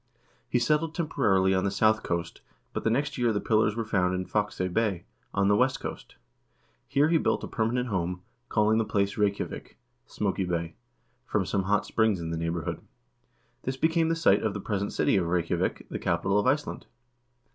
He 0.49 0.57
settled 0.57 0.95
temporarily 0.95 1.53
on 1.53 1.63
the 1.63 1.69
south 1.69 2.01
coast, 2.01 2.41
but 2.73 2.83
the 2.83 2.89
next 2.89 3.19
year 3.19 3.31
the 3.31 3.39
pillars 3.39 3.75
were 3.75 3.85
found 3.85 4.15
in 4.15 4.25
Fakse 4.25 4.59
Bay, 4.73 5.03
on 5.31 5.47
the 5.47 5.55
west 5.55 5.79
coast. 5.79 6.15
Here 6.87 7.09
he 7.09 7.19
built 7.19 7.43
a 7.43 7.47
per 7.47 7.65
manent 7.67 7.89
home, 7.89 8.23
calling 8.49 8.79
the 8.79 8.83
place 8.83 9.15
Reykjavik 9.15 9.77
(Smoky 10.07 10.45
Bay), 10.45 10.73
from 11.27 11.45
some 11.45 11.65
hot 11.65 11.85
springs 11.85 12.19
in 12.19 12.31
the 12.31 12.37
neighborhood. 12.37 12.81
This 13.61 13.77
became 13.77 14.09
the 14.09 14.15
site 14.15 14.41
of 14.41 14.55
the 14.55 14.59
present 14.59 14.91
city 14.91 15.17
of 15.17 15.27
Reykjavik, 15.27 15.85
the 15.91 15.99
capital 15.99 16.39
of 16.39 16.47
Iceland. 16.47 16.87